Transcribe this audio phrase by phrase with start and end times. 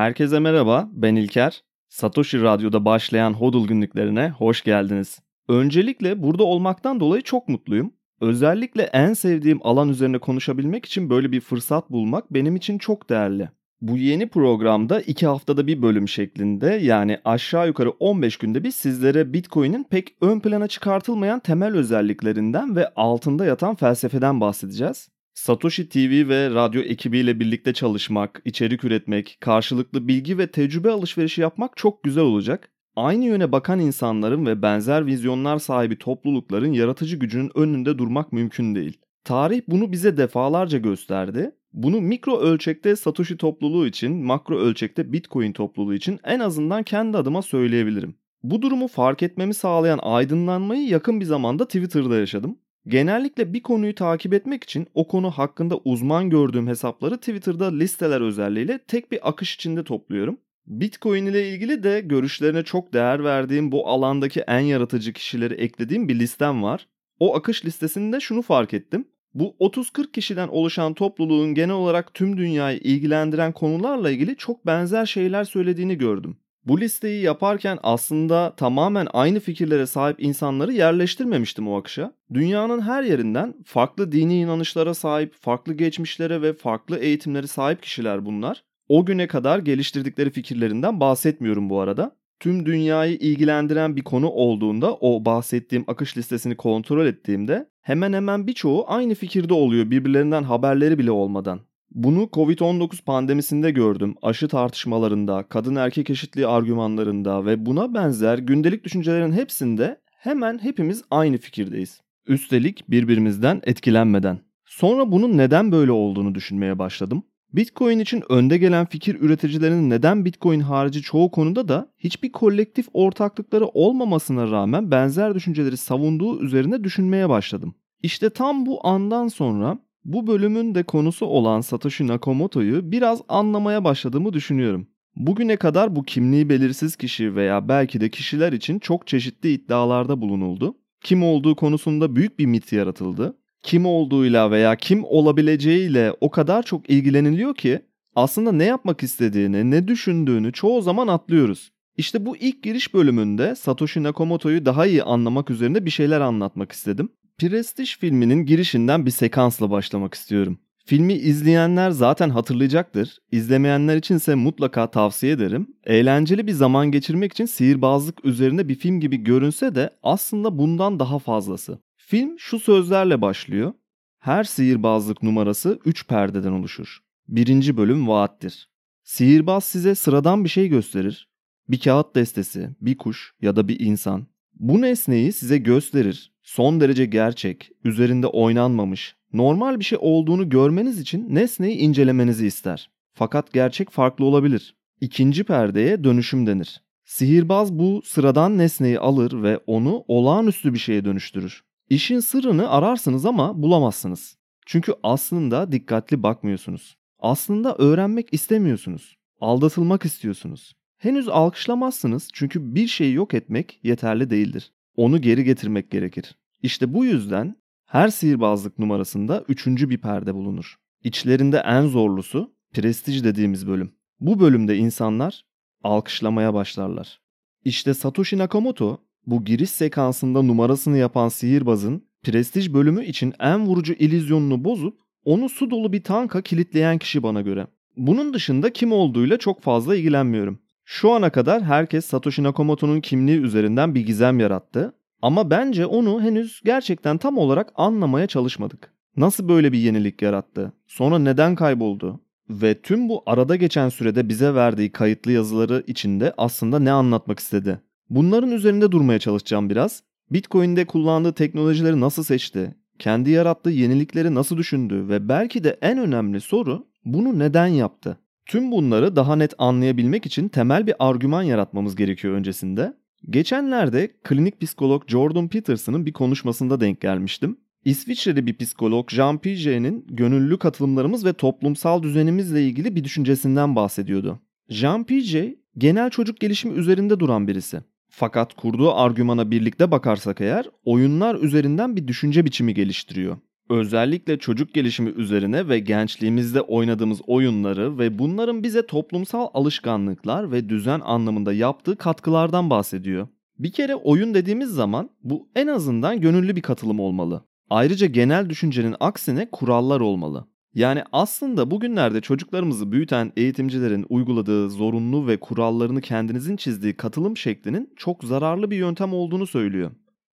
[0.00, 1.62] Herkese merhaba, ben İlker.
[1.88, 5.18] Satoshi Radyo'da başlayan HODL günlüklerine hoş geldiniz.
[5.48, 7.92] Öncelikle burada olmaktan dolayı çok mutluyum.
[8.20, 13.48] Özellikle en sevdiğim alan üzerine konuşabilmek için böyle bir fırsat bulmak benim için çok değerli.
[13.80, 19.32] Bu yeni programda 2 haftada bir bölüm şeklinde yani aşağı yukarı 15 günde bir sizlere
[19.32, 25.08] Bitcoin'in pek ön plana çıkartılmayan temel özelliklerinden ve altında yatan felsefeden bahsedeceğiz.
[25.34, 31.76] Satoshi TV ve radyo ekibiyle birlikte çalışmak, içerik üretmek, karşılıklı bilgi ve tecrübe alışverişi yapmak
[31.76, 32.70] çok güzel olacak.
[32.96, 38.98] Aynı yöne bakan insanların ve benzer vizyonlar sahibi toplulukların yaratıcı gücünün önünde durmak mümkün değil.
[39.24, 41.50] Tarih bunu bize defalarca gösterdi.
[41.72, 47.42] Bunu mikro ölçekte Satoshi topluluğu için, makro ölçekte Bitcoin topluluğu için en azından kendi adıma
[47.42, 48.14] söyleyebilirim.
[48.42, 52.58] Bu durumu fark etmemi sağlayan aydınlanmayı yakın bir zamanda Twitter'da yaşadım.
[52.86, 58.78] Genellikle bir konuyu takip etmek için o konu hakkında uzman gördüğüm hesapları Twitter'da listeler özelliğiyle
[58.78, 60.38] tek bir akış içinde topluyorum.
[60.66, 66.18] Bitcoin ile ilgili de görüşlerine çok değer verdiğim bu alandaki en yaratıcı kişileri eklediğim bir
[66.18, 66.86] listem var.
[67.18, 69.04] O akış listesinde şunu fark ettim.
[69.34, 75.44] Bu 30-40 kişiden oluşan topluluğun genel olarak tüm dünyayı ilgilendiren konularla ilgili çok benzer şeyler
[75.44, 76.36] söylediğini gördüm.
[76.66, 82.12] Bu listeyi yaparken aslında tamamen aynı fikirlere sahip insanları yerleştirmemiştim o akışa.
[82.34, 88.64] Dünyanın her yerinden farklı dini inanışlara sahip, farklı geçmişlere ve farklı eğitimlere sahip kişiler bunlar.
[88.88, 92.16] O güne kadar geliştirdikleri fikirlerinden bahsetmiyorum bu arada.
[92.40, 98.84] Tüm dünyayı ilgilendiren bir konu olduğunda o bahsettiğim akış listesini kontrol ettiğimde hemen hemen birçoğu
[98.88, 101.60] aynı fikirde oluyor birbirlerinden haberleri bile olmadan.
[101.90, 104.14] Bunu Covid-19 pandemisinde gördüm.
[104.22, 111.38] Aşı tartışmalarında, kadın erkek eşitliği argümanlarında ve buna benzer gündelik düşüncelerin hepsinde hemen hepimiz aynı
[111.38, 112.00] fikirdeyiz.
[112.26, 114.38] Üstelik birbirimizden etkilenmeden.
[114.64, 117.22] Sonra bunun neden böyle olduğunu düşünmeye başladım.
[117.52, 123.66] Bitcoin için önde gelen fikir üreticilerinin neden Bitcoin harici çoğu konuda da hiçbir kolektif ortaklıkları
[123.66, 127.74] olmamasına rağmen benzer düşünceleri savunduğu üzerine düşünmeye başladım.
[128.02, 134.32] İşte tam bu andan sonra bu bölümün de konusu olan Satoshi Nakamoto'yu biraz anlamaya başladığımı
[134.32, 134.88] düşünüyorum.
[135.16, 140.74] Bugüne kadar bu kimliği belirsiz kişi veya belki de kişiler için çok çeşitli iddialarda bulunuldu.
[141.02, 143.36] Kim olduğu konusunda büyük bir mit yaratıldı.
[143.62, 147.80] Kim olduğuyla veya kim olabileceğiyle o kadar çok ilgileniliyor ki
[148.14, 151.70] aslında ne yapmak istediğini, ne düşündüğünü çoğu zaman atlıyoruz.
[151.96, 157.08] İşte bu ilk giriş bölümünde Satoshi Nakamoto'yu daha iyi anlamak üzerine bir şeyler anlatmak istedim.
[157.40, 160.58] Prestige filminin girişinden bir sekansla başlamak istiyorum.
[160.86, 163.18] Filmi izleyenler zaten hatırlayacaktır.
[163.32, 165.66] İzlemeyenler içinse mutlaka tavsiye ederim.
[165.84, 171.18] Eğlenceli bir zaman geçirmek için sihirbazlık üzerine bir film gibi görünse de aslında bundan daha
[171.18, 171.78] fazlası.
[171.96, 173.72] Film şu sözlerle başlıyor.
[174.18, 176.98] Her sihirbazlık numarası 3 perdeden oluşur.
[177.28, 178.68] Birinci bölüm vaattir.
[179.02, 181.28] Sihirbaz size sıradan bir şey gösterir.
[181.68, 184.26] Bir kağıt destesi, bir kuş ya da bir insan.
[184.60, 191.34] Bu nesneyi size gösterir son derece gerçek, üzerinde oynanmamış, normal bir şey olduğunu görmeniz için
[191.34, 192.90] nesneyi incelemenizi ister.
[193.14, 194.76] Fakat gerçek farklı olabilir.
[195.00, 196.82] İkinci perdeye dönüşüm denir.
[197.04, 201.62] Sihirbaz bu sıradan nesneyi alır ve onu olağanüstü bir şeye dönüştürür.
[201.90, 204.36] İşin sırrını ararsınız ama bulamazsınız.
[204.66, 206.96] Çünkü aslında dikkatli bakmıyorsunuz.
[207.18, 209.16] Aslında öğrenmek istemiyorsunuz.
[209.40, 210.72] Aldatılmak istiyorsunuz.
[211.00, 214.72] Henüz alkışlamazsınız çünkü bir şeyi yok etmek yeterli değildir.
[214.96, 216.36] Onu geri getirmek gerekir.
[216.62, 217.56] İşte bu yüzden
[217.86, 220.76] her sihirbazlık numarasında üçüncü bir perde bulunur.
[221.04, 223.92] İçlerinde en zorlusu prestij dediğimiz bölüm.
[224.20, 225.44] Bu bölümde insanlar
[225.82, 227.20] alkışlamaya başlarlar.
[227.64, 234.64] İşte Satoshi Nakamoto bu giriş sekansında numarasını yapan sihirbazın prestij bölümü için en vurucu ilizyonunu
[234.64, 237.66] bozup onu su dolu bir tanka kilitleyen kişi bana göre.
[237.96, 240.58] Bunun dışında kim olduğuyla çok fazla ilgilenmiyorum.
[240.92, 246.60] Şu ana kadar herkes Satoshi Nakamoto'nun kimliği üzerinden bir gizem yarattı ama bence onu henüz
[246.64, 248.92] gerçekten tam olarak anlamaya çalışmadık.
[249.16, 250.72] Nasıl böyle bir yenilik yarattı?
[250.86, 252.20] Sonra neden kayboldu?
[252.48, 257.80] Ve tüm bu arada geçen sürede bize verdiği kayıtlı yazıları içinde aslında ne anlatmak istedi?
[258.08, 260.02] Bunların üzerinde durmaya çalışacağım biraz.
[260.30, 262.74] Bitcoin'de kullandığı teknolojileri nasıl seçti?
[262.98, 268.18] Kendi yarattığı yenilikleri nasıl düşündü ve belki de en önemli soru bunu neden yaptı?
[268.46, 272.94] Tüm bunları daha net anlayabilmek için temel bir argüman yaratmamız gerekiyor öncesinde.
[273.30, 277.56] Geçenlerde klinik psikolog Jordan Peterson'ın bir konuşmasında denk gelmiştim.
[277.84, 284.40] İsviçreli bir psikolog Jean Piaget'in gönüllü katılımlarımız ve toplumsal düzenimizle ilgili bir düşüncesinden bahsediyordu.
[284.68, 287.80] Jean Piaget genel çocuk gelişimi üzerinde duran birisi.
[288.10, 293.36] Fakat kurduğu argümana birlikte bakarsak eğer oyunlar üzerinden bir düşünce biçimi geliştiriyor.
[293.70, 301.00] Özellikle çocuk gelişimi üzerine ve gençliğimizde oynadığımız oyunları ve bunların bize toplumsal alışkanlıklar ve düzen
[301.00, 303.28] anlamında yaptığı katkılardan bahsediyor.
[303.58, 307.44] Bir kere oyun dediğimiz zaman bu en azından gönüllü bir katılım olmalı.
[307.70, 310.48] Ayrıca genel düşüncenin aksine kurallar olmalı.
[310.74, 318.24] Yani aslında bugünlerde çocuklarımızı büyüten eğitimcilerin uyguladığı zorunlu ve kurallarını kendinizin çizdiği katılım şeklinin çok
[318.24, 319.90] zararlı bir yöntem olduğunu söylüyor.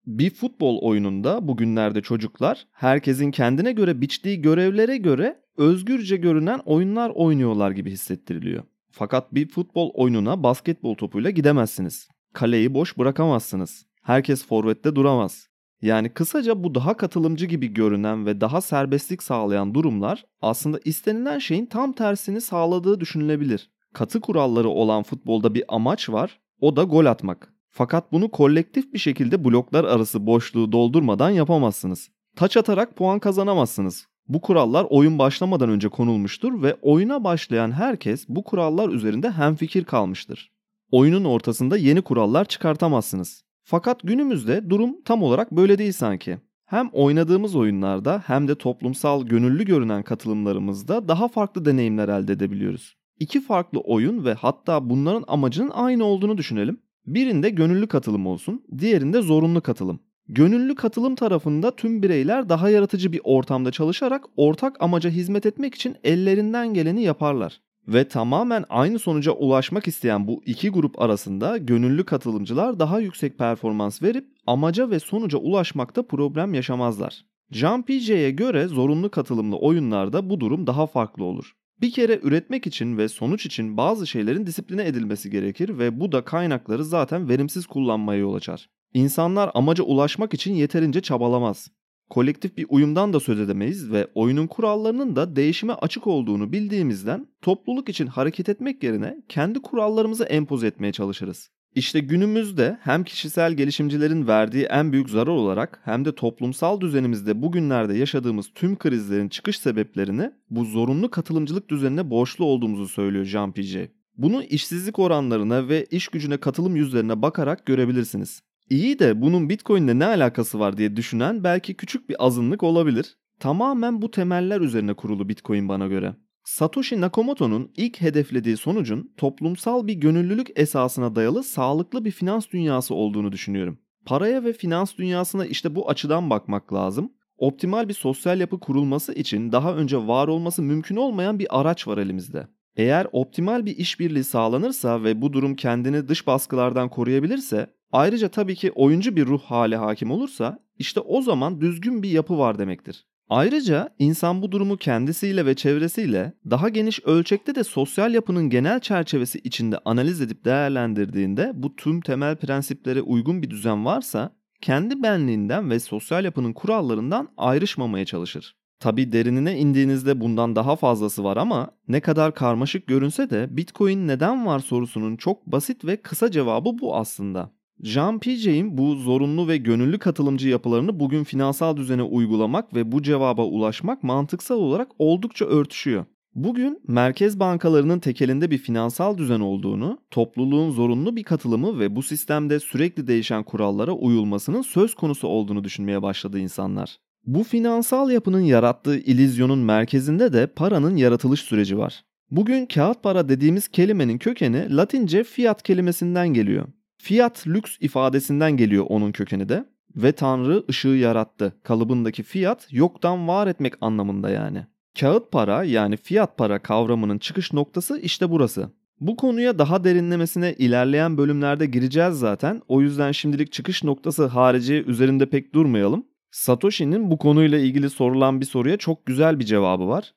[0.07, 7.71] Bir futbol oyununda bugünlerde çocuklar herkesin kendine göre biçtiği görevlere göre özgürce görünen oyunlar oynuyorlar
[7.71, 8.63] gibi hissettiriliyor.
[8.92, 12.07] Fakat bir futbol oyununa basketbol topuyla gidemezsiniz.
[12.33, 13.86] Kaleyi boş bırakamazsınız.
[14.04, 15.48] Herkes forvette duramaz.
[15.81, 21.65] Yani kısaca bu daha katılımcı gibi görünen ve daha serbestlik sağlayan durumlar aslında istenilen şeyin
[21.65, 23.71] tam tersini sağladığı düşünülebilir.
[23.94, 27.56] Katı kuralları olan futbolda bir amaç var, o da gol atmak.
[27.77, 32.09] Fakat bunu kolektif bir şekilde bloklar arası boşluğu doldurmadan yapamazsınız.
[32.35, 34.06] Taç atarak puan kazanamazsınız.
[34.27, 40.51] Bu kurallar oyun başlamadan önce konulmuştur ve oyuna başlayan herkes bu kurallar üzerinde hemfikir kalmıştır.
[40.91, 43.44] Oyunun ortasında yeni kurallar çıkartamazsınız.
[43.63, 46.38] Fakat günümüzde durum tam olarak böyle değil sanki.
[46.65, 52.95] Hem oynadığımız oyunlarda hem de toplumsal gönüllü görünen katılımlarımızda daha farklı deneyimler elde edebiliyoruz.
[53.19, 56.86] İki farklı oyun ve hatta bunların amacının aynı olduğunu düşünelim.
[57.07, 60.00] Birinde gönüllü katılım olsun, diğerinde zorunlu katılım.
[60.27, 65.95] Gönüllü katılım tarafında tüm bireyler daha yaratıcı bir ortamda çalışarak ortak amaca hizmet etmek için
[66.04, 67.62] ellerinden geleni yaparlar.
[67.88, 74.04] Ve tamamen aynı sonuca ulaşmak isteyen bu iki grup arasında gönüllü katılımcılar daha yüksek performans
[74.04, 77.25] verip amaca ve sonuca ulaşmakta problem yaşamazlar.
[77.51, 81.56] Jean Piaget'e göre zorunlu katılımlı oyunlarda bu durum daha farklı olur.
[81.81, 86.25] Bir kere üretmek için ve sonuç için bazı şeylerin disipline edilmesi gerekir ve bu da
[86.25, 88.69] kaynakları zaten verimsiz kullanmaya yol açar.
[88.94, 91.68] İnsanlar amaca ulaşmak için yeterince çabalamaz.
[92.09, 97.89] Kolektif bir uyumdan da söz edemeyiz ve oyunun kurallarının da değişime açık olduğunu bildiğimizden topluluk
[97.89, 101.50] için hareket etmek yerine kendi kurallarımızı empoze etmeye çalışırız.
[101.75, 107.93] İşte günümüzde hem kişisel gelişimcilerin verdiği en büyük zarar olarak hem de toplumsal düzenimizde bugünlerde
[107.97, 113.91] yaşadığımız tüm krizlerin çıkış sebeplerini bu zorunlu katılımcılık düzenine borçlu olduğumuzu söylüyor Jean Piaget.
[114.17, 118.41] Bunu işsizlik oranlarına ve iş gücüne katılım yüzlerine bakarak görebilirsiniz.
[118.69, 123.17] İyi de bunun Bitcoin'le ne alakası var diye düşünen belki küçük bir azınlık olabilir.
[123.39, 126.15] Tamamen bu temeller üzerine kurulu Bitcoin bana göre.
[126.47, 133.31] Satoshi Nakamoto'nun ilk hedeflediği sonucun toplumsal bir gönüllülük esasına dayalı sağlıklı bir finans dünyası olduğunu
[133.31, 133.79] düşünüyorum.
[134.05, 137.11] Paraya ve finans dünyasına işte bu açıdan bakmak lazım.
[137.38, 141.97] Optimal bir sosyal yapı kurulması için daha önce var olması mümkün olmayan bir araç var
[141.97, 142.47] elimizde.
[142.75, 148.71] Eğer optimal bir işbirliği sağlanırsa ve bu durum kendini dış baskılardan koruyabilirse, ayrıca tabii ki
[148.71, 153.05] oyuncu bir ruh hali hakim olursa, işte o zaman düzgün bir yapı var demektir.
[153.29, 159.39] Ayrıca insan bu durumu kendisiyle ve çevresiyle daha geniş ölçekte de sosyal yapının genel çerçevesi
[159.39, 165.79] içinde analiz edip değerlendirdiğinde bu tüm temel prensiplere uygun bir düzen varsa kendi benliğinden ve
[165.79, 168.56] sosyal yapının kurallarından ayrışmamaya çalışır.
[168.79, 174.45] Tabi derinine indiğinizde bundan daha fazlası var ama ne kadar karmaşık görünse de Bitcoin neden
[174.45, 177.56] var sorusunun çok basit ve kısa cevabı bu aslında.
[177.83, 183.45] Jean Piaget'in bu zorunlu ve gönüllü katılımcı yapılarını bugün finansal düzene uygulamak ve bu cevaba
[183.45, 186.06] ulaşmak mantıksal olarak oldukça örtüşüyor.
[186.35, 192.59] Bugün merkez bankalarının tekelinde bir finansal düzen olduğunu, topluluğun zorunlu bir katılımı ve bu sistemde
[192.59, 196.97] sürekli değişen kurallara uyulmasının söz konusu olduğunu düşünmeye başladı insanlar.
[197.25, 202.04] Bu finansal yapının yarattığı ilizyonun merkezinde de paranın yaratılış süreci var.
[202.31, 206.68] Bugün kağıt para dediğimiz kelimenin kökeni Latince fiat kelimesinden geliyor.
[206.97, 211.54] Fiat lüks ifadesinden geliyor onun kökeni de ve Tanrı ışığı yarattı.
[211.63, 214.66] Kalıbındaki fiyat yoktan var etmek anlamında yani.
[214.99, 218.69] Kağıt para yani fiyat para kavramının çıkış noktası işte burası.
[218.99, 222.61] Bu konuya daha derinlemesine ilerleyen bölümlerde gireceğiz zaten.
[222.68, 226.06] O yüzden şimdilik çıkış noktası harici üzerinde pek durmayalım.
[226.31, 230.13] Satoshi'nin bu konuyla ilgili sorulan bir soruya çok güzel bir cevabı var.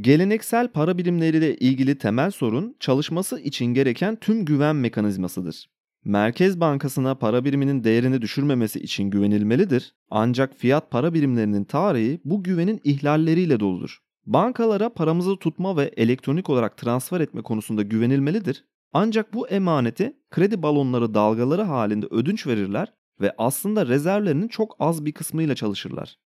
[0.00, 5.66] Geleneksel para birimleriyle ilgili temel sorun çalışması için gereken tüm güven mekanizmasıdır.
[6.04, 9.94] Merkez Bankası'na para biriminin değerini düşürmemesi için güvenilmelidir.
[10.10, 13.98] Ancak fiyat para birimlerinin tarihi bu güvenin ihlalleriyle doludur.
[14.26, 18.64] Bankalara paramızı tutma ve elektronik olarak transfer etme konusunda güvenilmelidir.
[18.92, 25.12] Ancak bu emaneti kredi balonları dalgaları halinde ödünç verirler ve aslında rezervlerinin çok az bir
[25.12, 26.18] kısmıyla çalışırlar.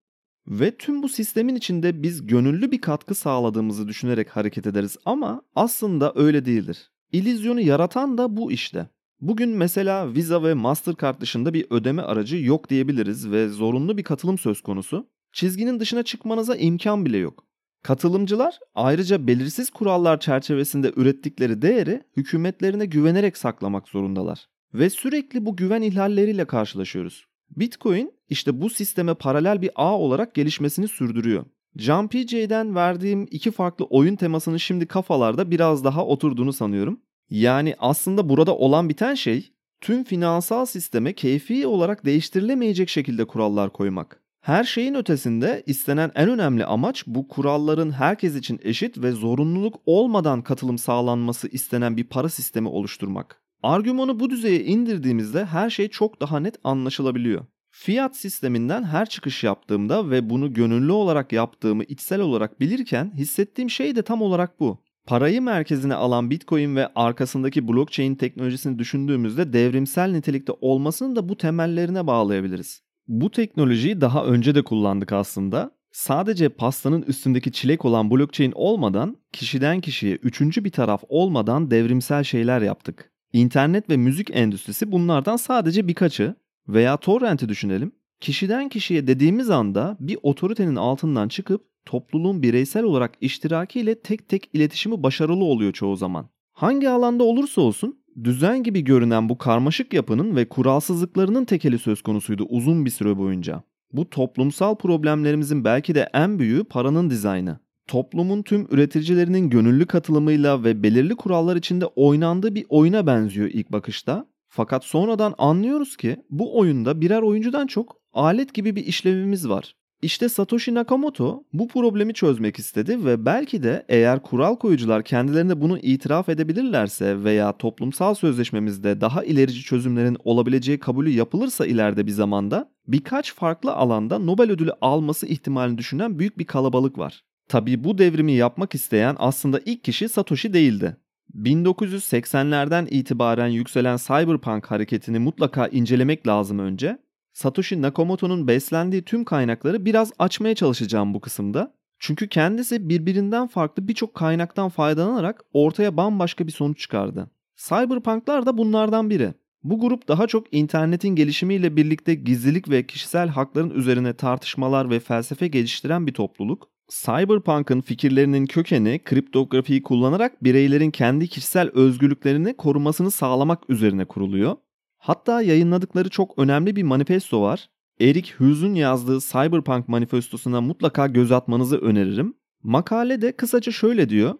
[0.47, 6.13] Ve tüm bu sistemin içinde biz gönüllü bir katkı sağladığımızı düşünerek hareket ederiz ama aslında
[6.17, 6.91] öyle değildir.
[7.13, 8.89] İllüzyonu yaratan da bu işte.
[9.29, 14.39] Bugün mesela Visa ve Mastercard dışında bir ödeme aracı yok diyebiliriz ve zorunlu bir katılım
[14.39, 15.07] söz konusu.
[15.33, 17.45] çizginin dışına çıkmanıza imkan bile yok.
[17.83, 24.47] Katılımcılar ayrıca belirsiz kurallar çerçevesinde ürettikleri değeri hükümetlerine güvenerek saklamak zorundalar.
[24.75, 27.27] Ve sürekli bu güven ihlalleriyle karşılaşıyoruz.
[27.57, 31.45] Bitcoin işte bu sisteme paralel bir ağ olarak gelişmesini sürdürüyor.
[31.77, 37.01] John PJ'den verdiğim iki farklı oyun temasının şimdi kafalarda biraz daha oturduğunu sanıyorum.
[37.31, 44.21] Yani aslında burada olan biten şey tüm finansal sisteme keyfi olarak değiştirilemeyecek şekilde kurallar koymak.
[44.41, 50.43] Her şeyin ötesinde istenen en önemli amaç bu kuralların herkes için eşit ve zorunluluk olmadan
[50.43, 53.43] katılım sağlanması istenen bir para sistemi oluşturmak.
[53.63, 57.45] Argümanı bu düzeye indirdiğimizde her şey çok daha net anlaşılabiliyor.
[57.71, 63.97] Fiyat sisteminden her çıkış yaptığımda ve bunu gönüllü olarak yaptığımı içsel olarak bilirken hissettiğim şey
[63.97, 64.84] de tam olarak bu.
[65.07, 72.07] Parayı merkezine alan Bitcoin ve arkasındaki blockchain teknolojisini düşündüğümüzde devrimsel nitelikte olmasını da bu temellerine
[72.07, 72.83] bağlayabiliriz.
[73.09, 75.71] Bu teknolojiyi daha önce de kullandık aslında.
[75.93, 82.63] Sadece pastanın üstündeki çilek olan blockchain olmadan, kişiden kişiye üçüncü bir taraf olmadan devrimsel şeyler
[82.63, 83.13] yaptık.
[83.33, 86.35] İnternet ve müzik endüstrisi bunlardan sadece birkaçı
[86.69, 87.93] veya torrent'i düşünelim.
[88.21, 95.03] Kişiden kişiye dediğimiz anda bir otoritenin altından çıkıp topluluğun bireysel olarak iştirakiyle tek tek iletişimi
[95.03, 96.29] başarılı oluyor çoğu zaman.
[96.53, 102.47] Hangi alanda olursa olsun düzen gibi görünen bu karmaşık yapının ve kuralsızlıklarının tekeli söz konusuydu
[102.49, 103.63] uzun bir süre boyunca.
[103.93, 107.59] Bu toplumsal problemlerimizin belki de en büyüğü paranın dizaynı.
[107.87, 114.27] Toplumun tüm üreticilerinin gönüllü katılımıyla ve belirli kurallar içinde oynandığı bir oyuna benziyor ilk bakışta.
[114.49, 119.77] Fakat sonradan anlıyoruz ki bu oyunda birer oyuncudan çok alet gibi bir işlevimiz var.
[120.05, 125.79] İşte Satoshi Nakamoto bu problemi çözmek istedi ve belki de eğer kural koyucular kendilerine bunu
[125.79, 133.35] itiraf edebilirlerse veya toplumsal sözleşmemizde daha ilerici çözümlerin olabileceği kabulü yapılırsa ileride bir zamanda birkaç
[133.35, 137.25] farklı alanda Nobel ödülü alması ihtimalini düşünen büyük bir kalabalık var.
[137.49, 140.97] Tabii bu devrimi yapmak isteyen aslında ilk kişi Satoshi değildi.
[141.35, 146.99] 1980'lerden itibaren yükselen cyberpunk hareketini mutlaka incelemek lazım önce
[147.35, 151.75] Satoshi Nakamoto'nun beslendiği tüm kaynakları biraz açmaya çalışacağım bu kısımda.
[151.99, 157.31] Çünkü kendisi birbirinden farklı birçok kaynaktan faydalanarak ortaya bambaşka bir sonuç çıkardı.
[157.57, 159.35] Cyberpunk'lar da bunlardan biri.
[159.63, 165.49] Bu grup daha çok internetin gelişimiyle birlikte gizlilik ve kişisel hakların üzerine tartışmalar ve felsefe
[165.49, 166.69] geliştiren bir topluluk.
[166.89, 174.57] Cyberpunk'ın fikirlerinin kökeni kriptografiyi kullanarak bireylerin kendi kişisel özgürlüklerini korumasını sağlamak üzerine kuruluyor.
[175.05, 177.69] Hatta yayınladıkları çok önemli bir manifesto var.
[178.01, 182.35] Eric Hughes'un yazdığı Cyberpunk manifestosuna mutlaka göz atmanızı öneririm.
[182.63, 184.35] Makale de kısaca şöyle diyor.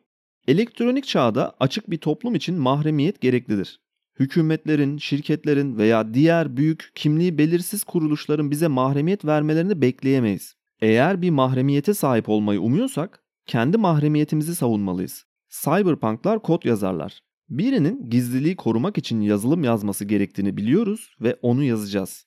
[0.49, 3.81] Elektronik çağda açık bir toplum için mahremiyet gereklidir.
[4.19, 10.55] Hükümetlerin, şirketlerin veya diğer büyük kimliği belirsiz kuruluşların bize mahremiyet vermelerini bekleyemeyiz.
[10.81, 15.25] Eğer bir mahremiyete sahip olmayı umuyorsak kendi mahremiyetimizi savunmalıyız.
[15.51, 17.24] Cyberpunk'lar kod yazarlar.
[17.49, 22.27] Birinin gizliliği korumak için yazılım yazması gerektiğini biliyoruz ve onu yazacağız.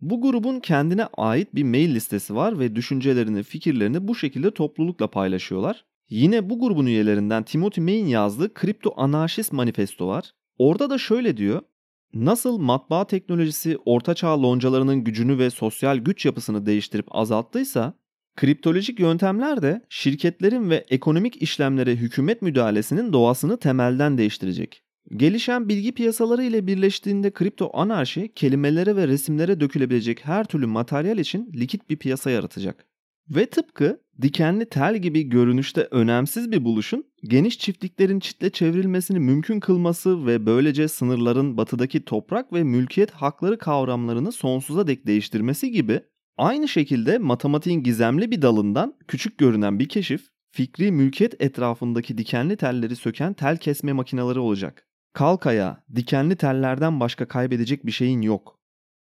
[0.00, 5.84] Bu grubun kendine ait bir mail listesi var ve düşüncelerini, fikirlerini bu şekilde toplulukla paylaşıyorlar.
[6.08, 10.30] Yine bu grubun üyelerinden Timothy May'in yazdığı Kripto Anarşist Manifesto var.
[10.58, 11.62] Orada da şöyle diyor.
[12.14, 17.94] Nasıl matbaa teknolojisi ortaçağ loncalarının gücünü ve sosyal güç yapısını değiştirip azalttıysa,
[18.36, 24.82] Kriptolojik yöntemler de şirketlerin ve ekonomik işlemlere hükümet müdahalesinin doğasını temelden değiştirecek.
[25.16, 31.52] Gelişen bilgi piyasaları ile birleştiğinde kripto anarşi kelimelere ve resimlere dökülebilecek her türlü materyal için
[31.54, 32.86] likit bir piyasa yaratacak.
[33.30, 40.26] Ve tıpkı dikenli tel gibi görünüşte önemsiz bir buluşun geniş çiftliklerin çitle çevrilmesini mümkün kılması
[40.26, 46.00] ve böylece sınırların batıdaki toprak ve mülkiyet hakları kavramlarını sonsuza dek değiştirmesi gibi
[46.36, 52.96] Aynı şekilde matematiğin gizemli bir dalından küçük görünen bir keşif, fikri mülkiyet etrafındaki dikenli telleri
[52.96, 54.86] söken tel kesme makineleri olacak.
[55.12, 58.58] Kalkaya, dikenli tellerden başka kaybedecek bir şeyin yok.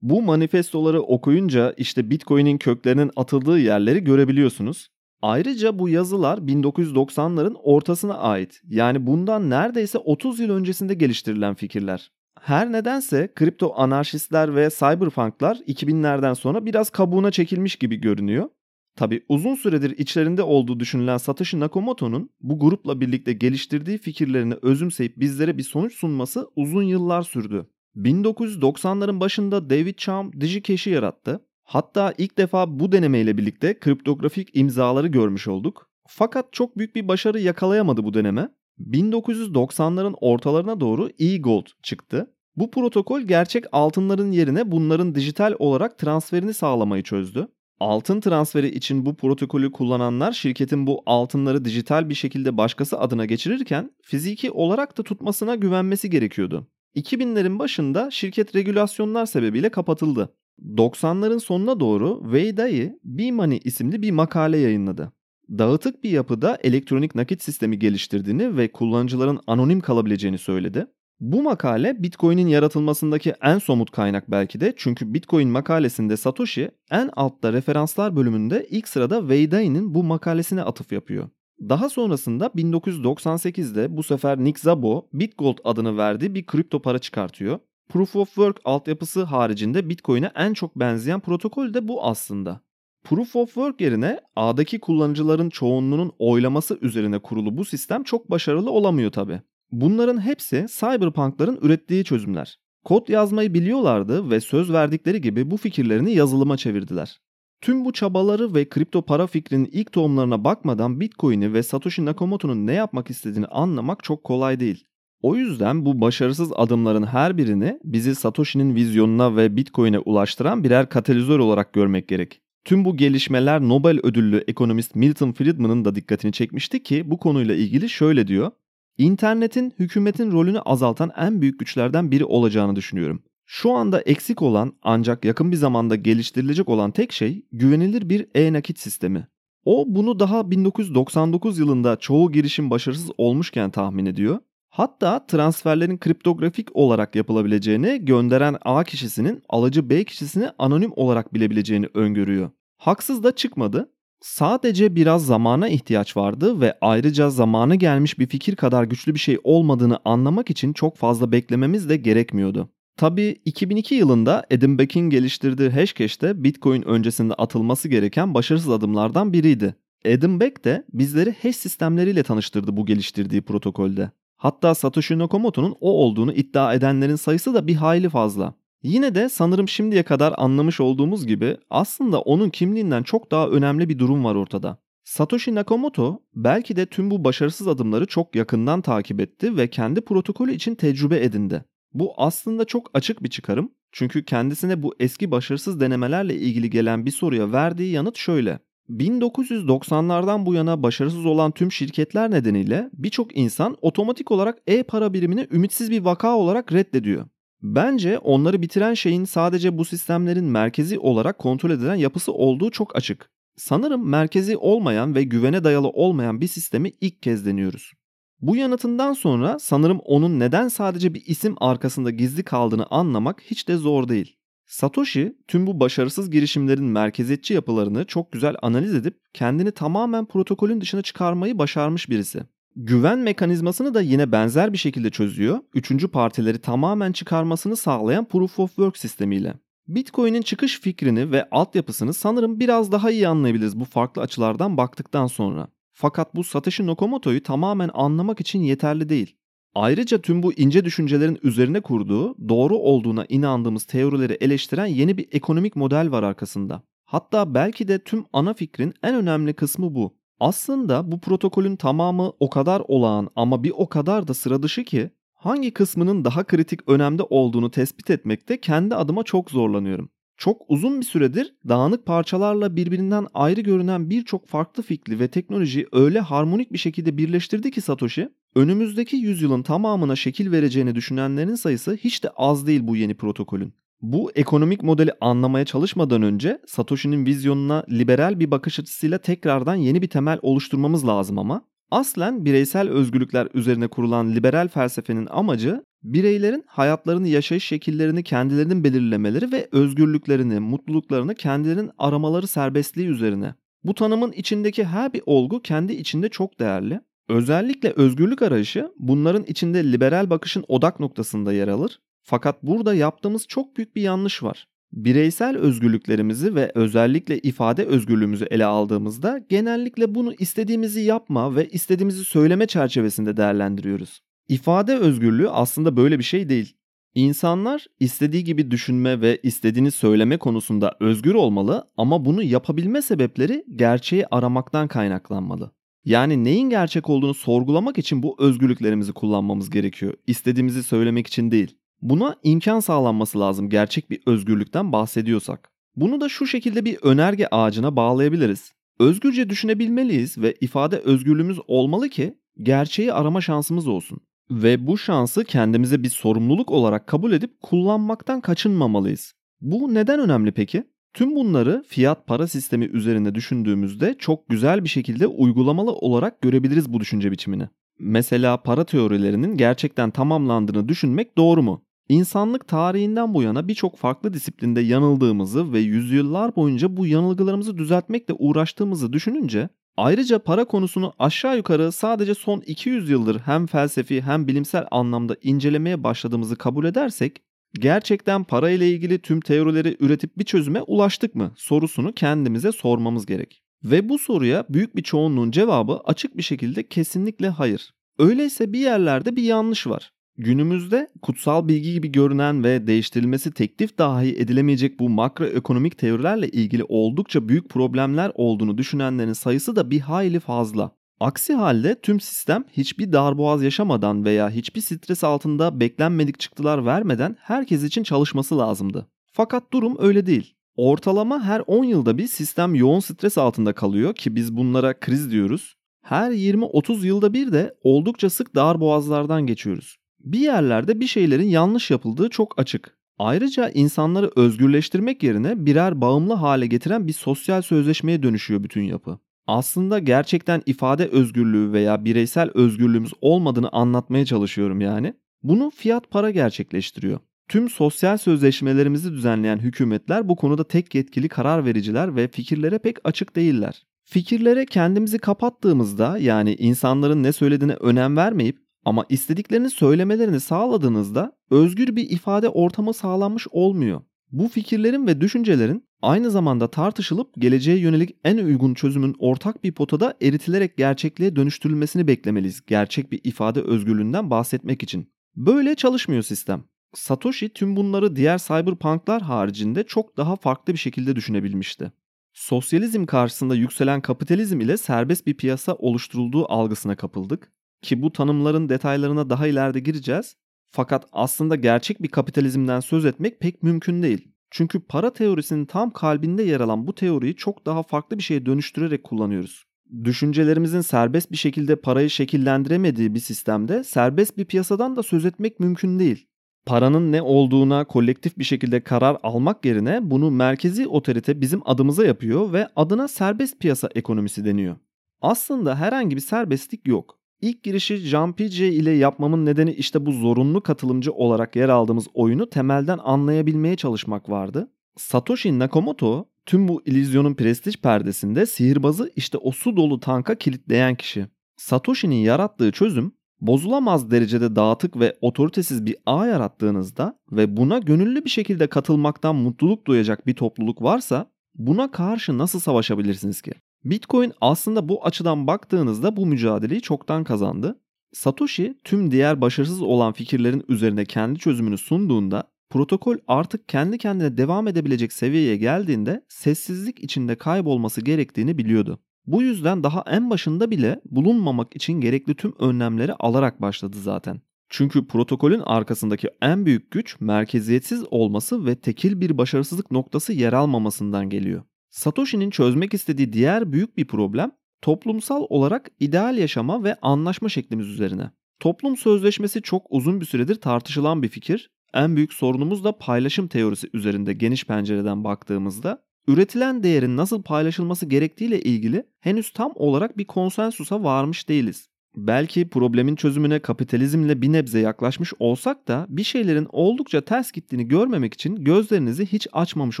[0.02, 4.88] Bu manifestoları okuyunca işte Bitcoin'in köklerinin atıldığı yerleri görebiliyorsunuz.
[5.22, 8.60] Ayrıca bu yazılar 1990'ların ortasına ait.
[8.68, 12.10] Yani bundan neredeyse 30 yıl öncesinde geliştirilen fikirler.
[12.46, 18.48] Her nedense kripto anarşistler ve cyberpunklar 2000'lerden sonra biraz kabuğuna çekilmiş gibi görünüyor.
[18.96, 25.58] Tabi uzun süredir içlerinde olduğu düşünülen Satoshi Nakamoto'nun bu grupla birlikte geliştirdiği fikirlerini özümseyip bizlere
[25.58, 27.66] bir sonuç sunması uzun yıllar sürdü.
[27.96, 31.46] 1990'ların başında David Chaum DigiCash'i yarattı.
[31.64, 35.90] Hatta ilk defa bu denemeyle birlikte kriptografik imzaları görmüş olduk.
[36.08, 38.48] Fakat çok büyük bir başarı yakalayamadı bu deneme.
[38.80, 42.32] 1990'ların ortalarına doğru e-gold çıktı.
[42.56, 47.48] Bu protokol gerçek altınların yerine bunların dijital olarak transferini sağlamayı çözdü.
[47.80, 53.90] Altın transferi için bu protokolü kullananlar şirketin bu altınları dijital bir şekilde başkası adına geçirirken
[54.02, 56.66] fiziki olarak da tutmasına güvenmesi gerekiyordu.
[56.96, 60.34] 2000'lerin başında şirket regülasyonlar sebebiyle kapatıldı.
[60.76, 65.12] 90'ların sonuna doğru Wei Dai B-Money isimli bir makale yayınladı.
[65.50, 70.86] Dağıtık bir yapıda elektronik nakit sistemi geliştirdiğini ve kullanıcıların anonim kalabileceğini söyledi.
[71.20, 77.52] Bu makale Bitcoin'in yaratılmasındaki en somut kaynak belki de çünkü Bitcoin makalesinde Satoshi en altta
[77.52, 81.28] referanslar bölümünde ilk sırada Wei Dai'nin bu makalesine atıf yapıyor.
[81.60, 87.58] Daha sonrasında 1998'de bu sefer Nick Szabo Bitgold adını verdiği bir kripto para çıkartıyor.
[87.88, 92.60] Proof of Work altyapısı haricinde Bitcoin'e en çok benzeyen protokol de bu aslında.
[93.04, 99.12] Proof of Work yerine ağdaki kullanıcıların çoğunluğunun oylaması üzerine kurulu bu sistem çok başarılı olamıyor
[99.12, 99.42] tabi.
[99.72, 102.58] Bunların hepsi cyberpunkların ürettiği çözümler.
[102.84, 107.18] Kod yazmayı biliyorlardı ve söz verdikleri gibi bu fikirlerini yazılıma çevirdiler.
[107.60, 112.72] Tüm bu çabaları ve kripto para fikrinin ilk tohumlarına bakmadan Bitcoin'i ve Satoshi Nakamoto'nun ne
[112.72, 114.84] yapmak istediğini anlamak çok kolay değil.
[115.22, 121.38] O yüzden bu başarısız adımların her birini bizi Satoshi'nin vizyonuna ve Bitcoin'e ulaştıran birer katalizör
[121.38, 122.40] olarak görmek gerek.
[122.64, 127.88] Tüm bu gelişmeler Nobel ödüllü ekonomist Milton Friedman'ın da dikkatini çekmişti ki bu konuyla ilgili
[127.88, 128.50] şöyle diyor.
[128.98, 133.22] İnternetin hükümetin rolünü azaltan en büyük güçlerden biri olacağını düşünüyorum.
[133.46, 138.78] Şu anda eksik olan ancak yakın bir zamanda geliştirilecek olan tek şey güvenilir bir e-nakit
[138.78, 139.28] sistemi.
[139.64, 144.38] O bunu daha 1999 yılında çoğu girişim başarısız olmuşken tahmin ediyor.
[144.68, 152.50] Hatta transferlerin kriptografik olarak yapılabileceğini, gönderen A kişisinin alıcı B kişisini anonim olarak bilebileceğini öngörüyor.
[152.76, 153.90] Haksız da çıkmadı.
[154.20, 159.38] Sadece biraz zamana ihtiyaç vardı ve ayrıca zamanı gelmiş bir fikir kadar güçlü bir şey
[159.44, 162.68] olmadığını anlamak için çok fazla beklememiz de gerekmiyordu.
[162.96, 169.74] Tabi 2002 yılında Adam Beck'in geliştirdiği Hashcash Bitcoin öncesinde atılması gereken başarısız adımlardan biriydi.
[170.06, 174.10] Adam Beck de bizleri hash sistemleriyle tanıştırdı bu geliştirdiği protokolde.
[174.36, 178.54] Hatta Satoshi Nakamoto'nun o olduğunu iddia edenlerin sayısı da bir hayli fazla.
[178.82, 183.98] Yine de sanırım şimdiye kadar anlamış olduğumuz gibi aslında onun kimliğinden çok daha önemli bir
[183.98, 184.78] durum var ortada.
[185.04, 190.52] Satoshi Nakamoto belki de tüm bu başarısız adımları çok yakından takip etti ve kendi protokolü
[190.52, 191.64] için tecrübe edindi.
[191.94, 193.70] Bu aslında çok açık bir çıkarım.
[193.92, 198.58] Çünkü kendisine bu eski başarısız denemelerle ilgili gelen bir soruya verdiği yanıt şöyle.
[198.90, 205.90] 1990'lardan bu yana başarısız olan tüm şirketler nedeniyle birçok insan otomatik olarak e-para birimini ümitsiz
[205.90, 207.26] bir vaka olarak reddediyor.
[207.62, 213.30] Bence onları bitiren şeyin sadece bu sistemlerin merkezi olarak kontrol edilen yapısı olduğu çok açık.
[213.56, 217.92] Sanırım merkezi olmayan ve güvene dayalı olmayan bir sistemi ilk kez deniyoruz.
[218.40, 223.76] Bu yanıtından sonra sanırım onun neden sadece bir isim arkasında gizli kaldığını anlamak hiç de
[223.76, 224.36] zor değil.
[224.66, 231.02] Satoshi tüm bu başarısız girişimlerin merkeziyetçi yapılarını çok güzel analiz edip kendini tamamen protokolün dışına
[231.02, 232.42] çıkarmayı başarmış birisi.
[232.78, 235.58] Güven mekanizmasını da yine benzer bir şekilde çözüyor.
[235.74, 239.54] Üçüncü partileri tamamen çıkarmasını sağlayan Proof of Work sistemiyle.
[239.88, 245.68] Bitcoin'in çıkış fikrini ve altyapısını sanırım biraz daha iyi anlayabiliriz bu farklı açılardan baktıktan sonra.
[245.92, 249.36] Fakat bu Satoshi Nakamoto'yu tamamen anlamak için yeterli değil.
[249.74, 255.76] Ayrıca tüm bu ince düşüncelerin üzerine kurduğu, doğru olduğuna inandığımız teorileri eleştiren yeni bir ekonomik
[255.76, 256.82] model var arkasında.
[257.04, 260.15] Hatta belki de tüm ana fikrin en önemli kısmı bu.
[260.40, 265.10] Aslında bu protokolün tamamı o kadar olağan ama bir o kadar da sıra dışı ki
[265.34, 270.10] hangi kısmının daha kritik önemde olduğunu tespit etmekte kendi adıma çok zorlanıyorum.
[270.36, 276.20] Çok uzun bir süredir dağınık parçalarla birbirinden ayrı görünen birçok farklı fikri ve teknolojiyi öyle
[276.20, 282.30] harmonik bir şekilde birleştirdi ki Satoshi, önümüzdeki yüzyılın tamamına şekil vereceğini düşünenlerin sayısı hiç de
[282.36, 283.74] az değil bu yeni protokolün.
[284.02, 290.08] Bu ekonomik modeli anlamaya çalışmadan önce Satoshi'nin vizyonuna liberal bir bakış açısıyla tekrardan yeni bir
[290.08, 297.64] temel oluşturmamız lazım ama aslen bireysel özgürlükler üzerine kurulan liberal felsefenin amacı bireylerin hayatlarını yaşayış
[297.64, 303.54] şekillerini kendilerinin belirlemeleri ve özgürlüklerini, mutluluklarını kendilerinin aramaları serbestliği üzerine.
[303.84, 307.00] Bu tanımın içindeki her bir olgu kendi içinde çok değerli.
[307.28, 313.76] Özellikle özgürlük arayışı bunların içinde liberal bakışın odak noktasında yer alır fakat burada yaptığımız çok
[313.76, 314.68] büyük bir yanlış var.
[314.92, 322.66] Bireysel özgürlüklerimizi ve özellikle ifade özgürlüğümüzü ele aldığımızda genellikle bunu istediğimizi yapma ve istediğimizi söyleme
[322.66, 324.20] çerçevesinde değerlendiriyoruz.
[324.48, 326.76] İfade özgürlüğü aslında böyle bir şey değil.
[327.14, 334.26] İnsanlar istediği gibi düşünme ve istediğini söyleme konusunda özgür olmalı ama bunu yapabilme sebepleri gerçeği
[334.26, 335.70] aramaktan kaynaklanmalı.
[336.04, 340.14] Yani neyin gerçek olduğunu sorgulamak için bu özgürlüklerimizi kullanmamız gerekiyor.
[340.26, 341.76] İstediğimizi söylemek için değil.
[342.02, 345.70] Buna imkan sağlanması lazım gerçek bir özgürlükten bahsediyorsak.
[345.96, 348.72] Bunu da şu şekilde bir önerge ağacına bağlayabiliriz.
[348.98, 354.18] Özgürce düşünebilmeliyiz ve ifade özgürlüğümüz olmalı ki gerçeği arama şansımız olsun.
[354.50, 359.32] Ve bu şansı kendimize bir sorumluluk olarak kabul edip kullanmaktan kaçınmamalıyız.
[359.60, 360.84] Bu neden önemli peki?
[361.14, 367.00] Tüm bunları fiyat para sistemi üzerinde düşündüğümüzde çok güzel bir şekilde uygulamalı olarak görebiliriz bu
[367.00, 367.68] düşünce biçimini.
[367.98, 371.85] Mesela para teorilerinin gerçekten tamamlandığını düşünmek doğru mu?
[372.08, 379.12] İnsanlık tarihinden bu yana birçok farklı disiplinde yanıldığımızı ve yüzyıllar boyunca bu yanılgılarımızı düzeltmekle uğraştığımızı
[379.12, 385.36] düşününce ayrıca para konusunu aşağı yukarı sadece son 200 yıldır hem felsefi hem bilimsel anlamda
[385.42, 387.42] incelemeye başladığımızı kabul edersek
[387.74, 393.62] gerçekten para ile ilgili tüm teorileri üretip bir çözüme ulaştık mı sorusunu kendimize sormamız gerek.
[393.84, 397.94] Ve bu soruya büyük bir çoğunluğun cevabı açık bir şekilde kesinlikle hayır.
[398.18, 400.15] Öyleyse bir yerlerde bir yanlış var.
[400.38, 407.48] Günümüzde kutsal bilgi gibi görünen ve değiştirilmesi teklif dahi edilemeyecek bu makroekonomik teorilerle ilgili oldukça
[407.48, 410.90] büyük problemler olduğunu düşünenlerin sayısı da bir hayli fazla.
[411.20, 417.84] Aksi halde tüm sistem hiçbir darboğaz yaşamadan veya hiçbir stres altında beklenmedik çıktılar vermeden herkes
[417.84, 419.06] için çalışması lazımdı.
[419.32, 420.54] Fakat durum öyle değil.
[420.76, 425.74] Ortalama her 10 yılda bir sistem yoğun stres altında kalıyor ki biz bunlara kriz diyoruz.
[426.02, 429.96] Her 20-30 yılda bir de oldukça sık darboğazlardan geçiyoruz
[430.26, 432.96] bir yerlerde bir şeylerin yanlış yapıldığı çok açık.
[433.18, 439.18] Ayrıca insanları özgürleştirmek yerine birer bağımlı hale getiren bir sosyal sözleşmeye dönüşüyor bütün yapı.
[439.46, 445.14] Aslında gerçekten ifade özgürlüğü veya bireysel özgürlüğümüz olmadığını anlatmaya çalışıyorum yani.
[445.42, 447.20] Bunu fiyat para gerçekleştiriyor.
[447.48, 453.36] Tüm sosyal sözleşmelerimizi düzenleyen hükümetler bu konuda tek yetkili karar vericiler ve fikirlere pek açık
[453.36, 453.86] değiller.
[454.04, 462.10] Fikirlere kendimizi kapattığımızda yani insanların ne söylediğine önem vermeyip ama istediklerini söylemelerini sağladığınızda özgür bir
[462.10, 464.00] ifade ortamı sağlanmış olmuyor.
[464.32, 470.14] Bu fikirlerin ve düşüncelerin aynı zamanda tartışılıp geleceğe yönelik en uygun çözümün ortak bir potada
[470.22, 475.12] eritilerek gerçekliğe dönüştürülmesini beklemeliyiz gerçek bir ifade özgürlüğünden bahsetmek için.
[475.36, 476.64] Böyle çalışmıyor sistem.
[476.94, 481.92] Satoshi tüm bunları diğer cyberpunklar haricinde çok daha farklı bir şekilde düşünebilmişti.
[482.32, 489.30] Sosyalizm karşısında yükselen kapitalizm ile serbest bir piyasa oluşturulduğu algısına kapıldık ki bu tanımların detaylarına
[489.30, 490.36] daha ileride gireceğiz.
[490.70, 494.28] Fakat aslında gerçek bir kapitalizmden söz etmek pek mümkün değil.
[494.50, 499.04] Çünkü para teorisinin tam kalbinde yer alan bu teoriyi çok daha farklı bir şeye dönüştürerek
[499.04, 499.64] kullanıyoruz.
[500.04, 505.98] Düşüncelerimizin serbest bir şekilde parayı şekillendiremediği bir sistemde serbest bir piyasadan da söz etmek mümkün
[505.98, 506.28] değil.
[506.66, 512.52] Paranın ne olduğuna kolektif bir şekilde karar almak yerine bunu merkezi otorite bizim adımıza yapıyor
[512.52, 514.76] ve adına serbest piyasa ekonomisi deniyor.
[515.20, 517.18] Aslında herhangi bir serbestlik yok.
[517.40, 522.98] İlk girişi Piaget ile yapmamın nedeni işte bu zorunlu katılımcı olarak yer aldığımız oyunu temelden
[523.02, 524.70] anlayabilmeye çalışmak vardı.
[524.96, 531.26] Satoshi Nakamoto tüm bu illüzyonun prestij perdesinde sihirbazı işte o su dolu tanka kilitleyen kişi.
[531.56, 538.30] Satoshi'nin yarattığı çözüm bozulamaz derecede dağıtık ve otoritesiz bir ağ yarattığınızda ve buna gönüllü bir
[538.30, 543.52] şekilde katılmaktan mutluluk duyacak bir topluluk varsa buna karşı nasıl savaşabilirsiniz ki?
[543.90, 547.80] Bitcoin aslında bu açıdan baktığınızda bu mücadeleyi çoktan kazandı.
[548.12, 554.68] Satoshi tüm diğer başarısız olan fikirlerin üzerine kendi çözümünü sunduğunda protokol artık kendi kendine devam
[554.68, 558.98] edebilecek seviyeye geldiğinde sessizlik içinde kaybolması gerektiğini biliyordu.
[559.26, 564.40] Bu yüzden daha en başında bile bulunmamak için gerekli tüm önlemleri alarak başladı zaten.
[564.68, 571.30] Çünkü protokolün arkasındaki en büyük güç merkeziyetsiz olması ve tekil bir başarısızlık noktası yer almamasından
[571.30, 571.62] geliyor.
[571.96, 574.50] Satoshi'nin çözmek istediği diğer büyük bir problem
[574.82, 578.30] toplumsal olarak ideal yaşama ve anlaşma şeklimiz üzerine.
[578.60, 581.70] Toplum sözleşmesi çok uzun bir süredir tartışılan bir fikir.
[581.94, 588.60] En büyük sorunumuz da paylaşım teorisi üzerinde geniş pencereden baktığımızda üretilen değerin nasıl paylaşılması gerektiğiyle
[588.60, 591.88] ilgili henüz tam olarak bir konsensusa varmış değiliz.
[592.16, 598.34] Belki problemin çözümüne kapitalizmle bir nebze yaklaşmış olsak da bir şeylerin oldukça ters gittiğini görmemek
[598.34, 600.00] için gözlerinizi hiç açmamış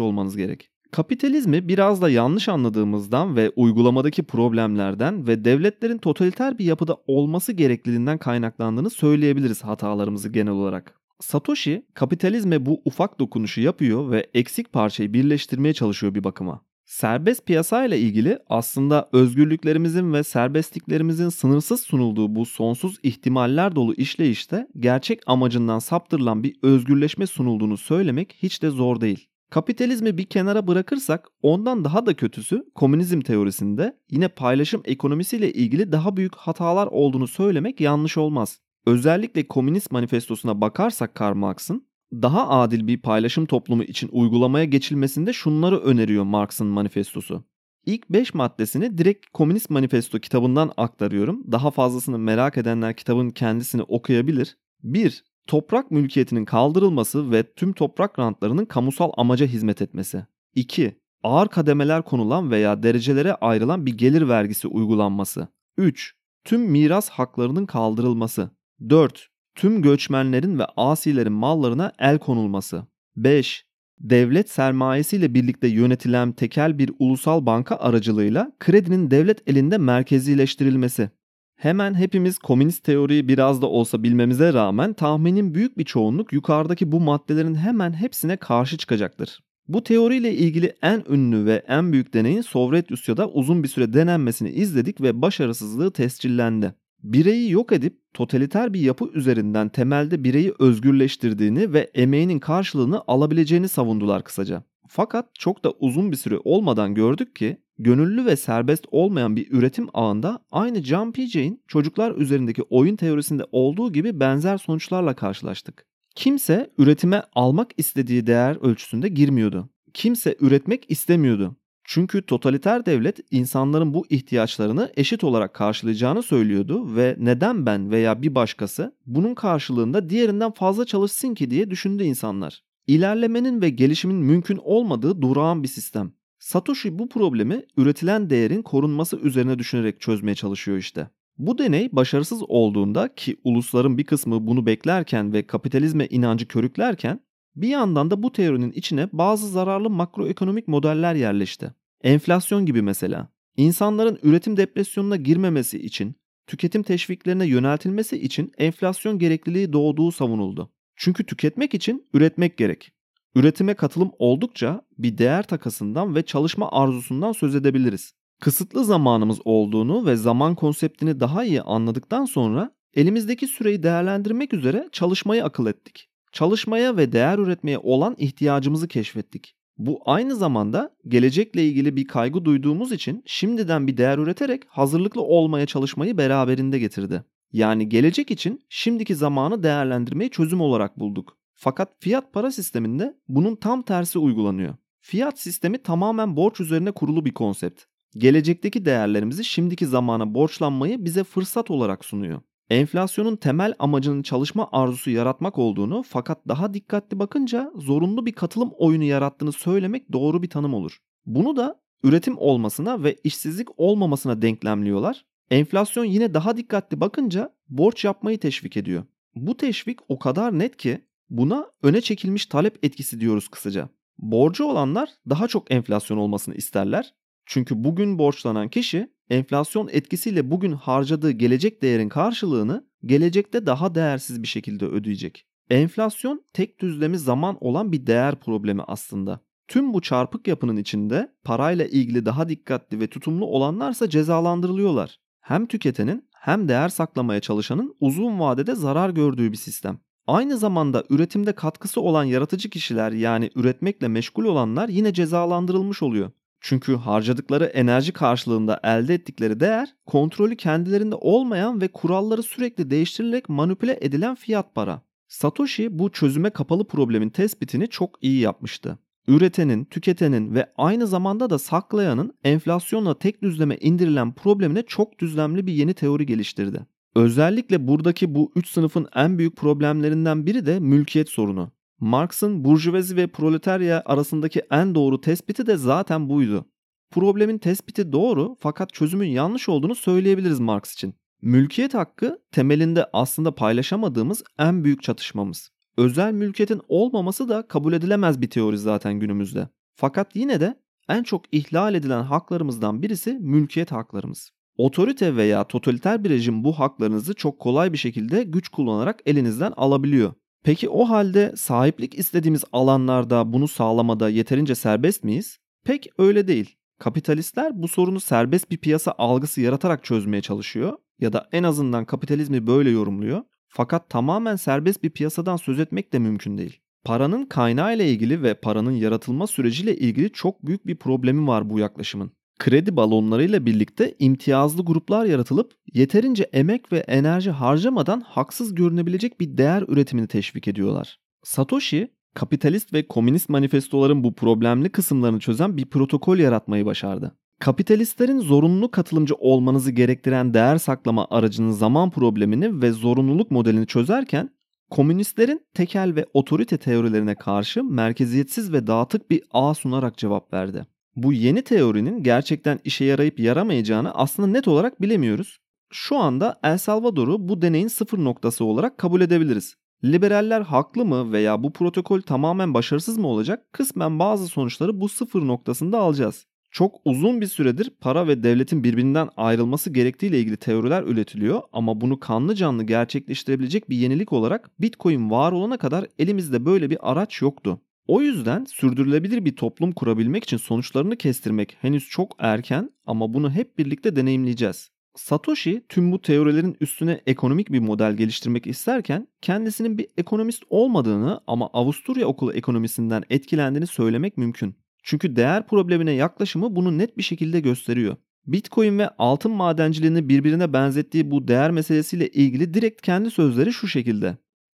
[0.00, 0.70] olmanız gerek.
[0.96, 8.18] Kapitalizmi biraz da yanlış anladığımızdan ve uygulamadaki problemlerden ve devletlerin totaliter bir yapıda olması gerekliliğinden
[8.18, 10.94] kaynaklandığını söyleyebiliriz hatalarımızı genel olarak.
[11.20, 16.60] Satoshi kapitalizme bu ufak dokunuşu yapıyor ve eksik parçayı birleştirmeye çalışıyor bir bakıma.
[16.84, 24.68] Serbest piyasa ile ilgili aslında özgürlüklerimizin ve serbestliklerimizin sınırsız sunulduğu bu sonsuz ihtimaller dolu işleyişte
[24.78, 29.28] gerçek amacından saptırılan bir özgürleşme sunulduğunu söylemek hiç de zor değil.
[29.50, 36.16] Kapitalizmi bir kenara bırakırsak ondan daha da kötüsü komünizm teorisinde yine paylaşım ekonomisiyle ilgili daha
[36.16, 38.60] büyük hatalar olduğunu söylemek yanlış olmaz.
[38.86, 45.78] Özellikle Komünist Manifestosu'na bakarsak Karl Marx'ın Daha adil bir paylaşım toplumu için uygulamaya geçilmesinde şunları
[45.78, 47.44] öneriyor Marx'ın manifestosu.
[47.86, 51.52] İlk 5 maddesini direkt Komünist Manifesto kitabından aktarıyorum.
[51.52, 54.56] Daha fazlasını merak edenler kitabın kendisini okuyabilir.
[54.82, 55.24] 1.
[55.46, 60.26] Toprak mülkiyetinin kaldırılması ve tüm toprak rantlarının kamusal amaca hizmet etmesi.
[60.54, 61.00] 2.
[61.22, 65.48] Ağır kademeler konulan veya derecelere ayrılan bir gelir vergisi uygulanması.
[65.76, 66.14] 3.
[66.44, 68.50] Tüm miras haklarının kaldırılması.
[68.88, 69.28] 4.
[69.54, 72.86] Tüm göçmenlerin ve asilerin mallarına el konulması.
[73.16, 73.66] 5.
[74.00, 81.10] Devlet sermayesiyle birlikte yönetilen tekel bir ulusal banka aracılığıyla kredinin devlet elinde merkezileştirilmesi.
[81.56, 87.00] Hemen hepimiz komünist teoriyi biraz da olsa bilmemize rağmen tahminin büyük bir çoğunluk yukarıdaki bu
[87.00, 89.40] maddelerin hemen hepsine karşı çıkacaktır.
[89.68, 94.50] Bu teoriyle ilgili en ünlü ve en büyük deneyin Sovyet Rusya'da uzun bir süre denenmesini
[94.50, 96.74] izledik ve başarısızlığı tescillendi.
[97.02, 104.24] Bireyi yok edip totaliter bir yapı üzerinden temelde bireyi özgürleştirdiğini ve emeğinin karşılığını alabileceğini savundular
[104.24, 104.62] kısaca.
[104.88, 109.88] Fakat çok da uzun bir süre olmadan gördük ki gönüllü ve serbest olmayan bir üretim
[109.94, 115.86] ağında aynı John Piaget'in çocuklar üzerindeki oyun teorisinde olduğu gibi benzer sonuçlarla karşılaştık.
[116.14, 119.68] Kimse üretime almak istediği değer ölçüsünde girmiyordu.
[119.94, 121.56] Kimse üretmek istemiyordu.
[121.88, 128.34] Çünkü totaliter devlet insanların bu ihtiyaçlarını eşit olarak karşılayacağını söylüyordu ve neden ben veya bir
[128.34, 132.62] başkası bunun karşılığında diğerinden fazla çalışsın ki diye düşündü insanlar.
[132.86, 136.12] İlerlemenin ve gelişimin mümkün olmadığı durağan bir sistem.
[136.38, 141.10] Satoshi bu problemi üretilen değerin korunması üzerine düşünerek çözmeye çalışıyor işte.
[141.38, 147.20] Bu deney başarısız olduğunda ki ulusların bir kısmı bunu beklerken ve kapitalizme inancı körüklerken
[147.56, 151.74] bir yandan da bu teorinin içine bazı zararlı makroekonomik modeller yerleşti.
[152.02, 153.28] Enflasyon gibi mesela.
[153.56, 156.14] İnsanların üretim depresyonuna girmemesi için,
[156.46, 160.70] tüketim teşviklerine yöneltilmesi için enflasyon gerekliliği doğduğu savunuldu.
[160.96, 162.92] Çünkü tüketmek için üretmek gerek.
[163.34, 168.12] Üretime katılım oldukça bir değer takasından ve çalışma arzusundan söz edebiliriz.
[168.40, 175.44] Kısıtlı zamanımız olduğunu ve zaman konseptini daha iyi anladıktan sonra elimizdeki süreyi değerlendirmek üzere çalışmayı
[175.44, 176.08] akıl ettik.
[176.32, 179.54] Çalışmaya ve değer üretmeye olan ihtiyacımızı keşfettik.
[179.78, 185.66] Bu aynı zamanda gelecekle ilgili bir kaygı duyduğumuz için şimdiden bir değer üreterek hazırlıklı olmaya
[185.66, 187.24] çalışmayı beraberinde getirdi.
[187.52, 191.38] Yani gelecek için şimdiki zamanı değerlendirmeyi çözüm olarak bulduk.
[191.54, 194.74] Fakat fiyat para sisteminde bunun tam tersi uygulanıyor.
[195.00, 197.82] Fiyat sistemi tamamen borç üzerine kurulu bir konsept.
[198.16, 202.40] Gelecekteki değerlerimizi şimdiki zamana borçlanmayı bize fırsat olarak sunuyor.
[202.70, 209.04] Enflasyonun temel amacının çalışma arzusu yaratmak olduğunu fakat daha dikkatli bakınca zorunlu bir katılım oyunu
[209.04, 210.98] yarattığını söylemek doğru bir tanım olur.
[211.26, 215.24] Bunu da üretim olmasına ve işsizlik olmamasına denklemliyorlar.
[215.50, 219.04] Enflasyon yine daha dikkatli bakınca borç yapmayı teşvik ediyor.
[219.34, 223.88] Bu teşvik o kadar net ki buna öne çekilmiş talep etkisi diyoruz kısaca.
[224.18, 227.14] Borcu olanlar daha çok enflasyon olmasını isterler.
[227.46, 234.48] Çünkü bugün borçlanan kişi enflasyon etkisiyle bugün harcadığı gelecek değerin karşılığını gelecekte daha değersiz bir
[234.48, 235.46] şekilde ödeyecek.
[235.70, 239.40] Enflasyon tek düzlemi zaman olan bir değer problemi aslında.
[239.68, 245.18] Tüm bu çarpık yapının içinde parayla ilgili daha dikkatli ve tutumlu olanlarsa cezalandırılıyorlar.
[245.46, 249.98] Hem tüketenin hem değer saklamaya çalışanın uzun vadede zarar gördüğü bir sistem.
[250.26, 256.30] Aynı zamanda üretimde katkısı olan yaratıcı kişiler yani üretmekle meşgul olanlar yine cezalandırılmış oluyor.
[256.60, 263.98] Çünkü harcadıkları enerji karşılığında elde ettikleri değer kontrolü kendilerinde olmayan ve kuralları sürekli değiştirilerek manipüle
[264.00, 265.02] edilen fiyat para.
[265.28, 268.98] Satoshi bu çözüme kapalı problemin tespitini çok iyi yapmıştı.
[269.28, 275.72] Üretenin, tüketenin ve aynı zamanda da saklayanın enflasyonla tek düzleme indirilen problemine çok düzlemli bir
[275.72, 276.86] yeni teori geliştirdi.
[277.16, 281.72] Özellikle buradaki bu üç sınıfın en büyük problemlerinden biri de mülkiyet sorunu.
[282.00, 286.66] Marx'ın burjuvazi ve proletarya arasındaki en doğru tespiti de zaten buydu.
[287.10, 291.14] Problemin tespiti doğru fakat çözümün yanlış olduğunu söyleyebiliriz Marx için.
[291.42, 295.70] Mülkiyet hakkı temelinde aslında paylaşamadığımız en büyük çatışmamız.
[295.96, 299.68] Özel mülkiyetin olmaması da kabul edilemez bir teori zaten günümüzde.
[299.94, 304.50] Fakat yine de en çok ihlal edilen haklarımızdan birisi mülkiyet haklarımız.
[304.76, 310.32] Otorite veya totaliter bir rejim bu haklarınızı çok kolay bir şekilde güç kullanarak elinizden alabiliyor.
[310.64, 315.58] Peki o halde sahiplik istediğimiz alanlarda bunu sağlamada yeterince serbest miyiz?
[315.84, 316.76] Pek öyle değil.
[316.98, 322.66] Kapitalistler bu sorunu serbest bir piyasa algısı yaratarak çözmeye çalışıyor ya da en azından kapitalizmi
[322.66, 323.42] böyle yorumluyor.
[323.76, 326.80] Fakat tamamen serbest bir piyasadan söz etmek de mümkün değil.
[327.04, 331.78] Paranın kaynağı ile ilgili ve paranın yaratılma süreciyle ilgili çok büyük bir problemi var bu
[331.78, 339.58] yaklaşımın kredi balonlarıyla birlikte imtiyazlı gruplar yaratılıp yeterince emek ve enerji harcamadan haksız görünebilecek bir
[339.58, 341.18] değer üretimini teşvik ediyorlar.
[341.44, 347.36] Satoshi, kapitalist ve komünist manifestoların bu problemli kısımlarını çözen bir protokol yaratmayı başardı.
[347.60, 354.50] Kapitalistlerin zorunlu katılımcı olmanızı gerektiren değer saklama aracının zaman problemini ve zorunluluk modelini çözerken
[354.90, 360.86] komünistlerin tekel ve otorite teorilerine karşı merkeziyetsiz ve dağıtık bir ağ sunarak cevap verdi.
[361.16, 365.58] Bu yeni teorinin gerçekten işe yarayıp yaramayacağını aslında net olarak bilemiyoruz.
[365.92, 369.74] Şu anda El Salvador'u bu deneyin sıfır noktası olarak kabul edebiliriz.
[370.04, 373.72] Liberaller haklı mı veya bu protokol tamamen başarısız mı olacak?
[373.72, 376.46] Kısmen bazı sonuçları bu sıfır noktasında alacağız.
[376.76, 382.20] Çok uzun bir süredir para ve devletin birbirinden ayrılması gerektiğiyle ilgili teoriler üretiliyor ama bunu
[382.20, 387.80] kanlı canlı gerçekleştirebilecek bir yenilik olarak Bitcoin var olana kadar elimizde böyle bir araç yoktu.
[388.06, 393.78] O yüzden sürdürülebilir bir toplum kurabilmek için sonuçlarını kestirmek henüz çok erken ama bunu hep
[393.78, 394.90] birlikte deneyimleyeceğiz.
[395.14, 401.70] Satoshi tüm bu teorilerin üstüne ekonomik bir model geliştirmek isterken kendisinin bir ekonomist olmadığını ama
[401.72, 404.85] Avusturya okulu ekonomisinden etkilendiğini söylemek mümkün.
[405.06, 408.16] Çünkü değer problemine yaklaşımı bunu net bir şekilde gösteriyor.
[408.46, 414.36] Bitcoin ve altın madenciliğini birbirine benzettiği bu değer meselesiyle ilgili direkt kendi sözleri şu şekilde.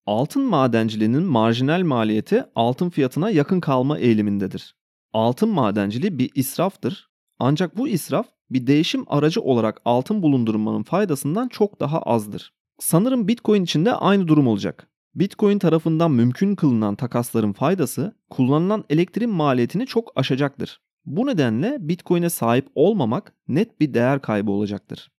[0.06, 4.76] Altın madenciliğinin marjinal maliyeti altın fiyatına yakın kalma eğilimindedir.
[5.12, 7.08] Altın madenciliği bir israftır.
[7.38, 12.52] Ancak bu israf bir değişim aracı olarak altın bulundurmanın faydasından çok daha azdır.
[12.78, 14.88] Sanırım Bitcoin için de aynı durum olacak.
[15.16, 20.80] Bitcoin tarafından mümkün kılınan takasların faydası kullanılan elektriğin maliyetini çok aşacaktır.
[21.06, 25.10] Bu nedenle Bitcoin'e sahip olmamak net bir değer kaybı olacaktır.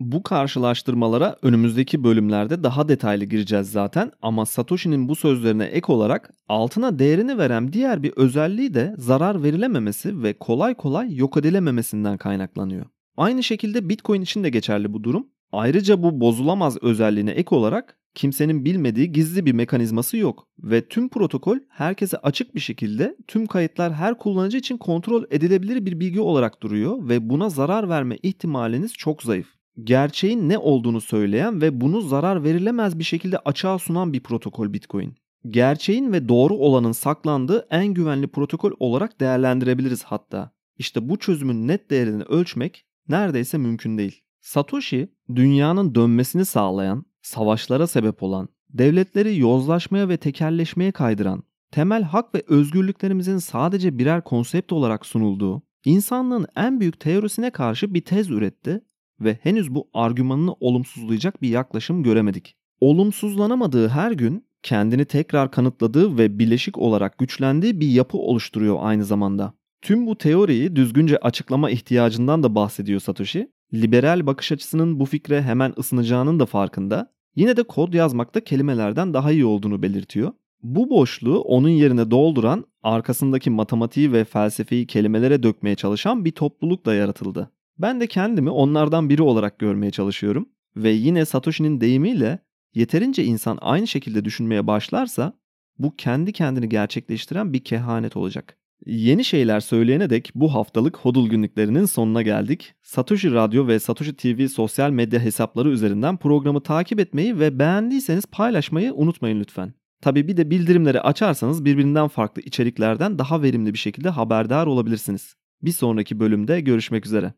[0.00, 6.98] Bu karşılaştırmalara önümüzdeki bölümlerde daha detaylı gireceğiz zaten ama Satoshi'nin bu sözlerine ek olarak altına
[6.98, 12.86] değerini veren diğer bir özelliği de zarar verilememesi ve kolay kolay yok edilememesinden kaynaklanıyor.
[13.16, 15.26] Aynı şekilde Bitcoin için de geçerli bu durum.
[15.52, 21.58] Ayrıca bu bozulamaz özelliğine ek olarak kimsenin bilmediği gizli bir mekanizması yok ve tüm protokol
[21.68, 27.08] herkese açık bir şekilde tüm kayıtlar her kullanıcı için kontrol edilebilir bir bilgi olarak duruyor
[27.08, 29.48] ve buna zarar verme ihtimaliniz çok zayıf.
[29.84, 35.14] Gerçeğin ne olduğunu söyleyen ve bunu zarar verilemez bir şekilde açığa sunan bir protokol Bitcoin.
[35.48, 40.50] Gerçeğin ve doğru olanın saklandığı en güvenli protokol olarak değerlendirebiliriz hatta.
[40.78, 44.20] İşte bu çözümün net değerini ölçmek neredeyse mümkün değil.
[44.40, 52.42] Satoshi, dünyanın dönmesini sağlayan, savaşlara sebep olan, devletleri yozlaşmaya ve tekelleşmeye kaydıran, temel hak ve
[52.48, 58.80] özgürlüklerimizin sadece birer konsept olarak sunulduğu, insanlığın en büyük teorisine karşı bir tez üretti
[59.20, 62.56] ve henüz bu argümanını olumsuzlayacak bir yaklaşım göremedik.
[62.80, 69.52] Olumsuzlanamadığı her gün kendini tekrar kanıtladığı ve bileşik olarak güçlendiği bir yapı oluşturuyor aynı zamanda.
[69.82, 73.50] Tüm bu teoriyi düzgünce açıklama ihtiyacından da bahsediyor Satoshi.
[73.74, 77.12] Liberal bakış açısının bu fikre hemen ısınacağının da farkında.
[77.36, 80.32] Yine de kod yazmakta kelimelerden daha iyi olduğunu belirtiyor.
[80.62, 86.94] Bu boşluğu onun yerine dolduran, arkasındaki matematiği ve felsefeyi kelimelere dökmeye çalışan bir topluluk da
[86.94, 87.50] yaratıldı.
[87.78, 92.38] Ben de kendimi onlardan biri olarak görmeye çalışıyorum ve yine Satoshi'nin deyimiyle
[92.74, 95.32] yeterince insan aynı şekilde düşünmeye başlarsa
[95.78, 98.56] bu kendi kendini gerçekleştiren bir kehanet olacak.
[98.86, 102.74] Yeni şeyler söyleyene dek bu haftalık Hodul günlüklerinin sonuna geldik.
[102.82, 108.94] Satoshi Radyo ve Satoshi TV sosyal medya hesapları üzerinden programı takip etmeyi ve beğendiyseniz paylaşmayı
[108.94, 109.74] unutmayın lütfen.
[110.00, 115.34] Tabi bir de bildirimleri açarsanız birbirinden farklı içeriklerden daha verimli bir şekilde haberdar olabilirsiniz.
[115.62, 117.32] Bir sonraki bölümde görüşmek üzere.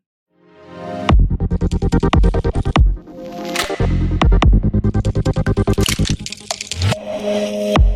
[7.23, 7.92] Yeah.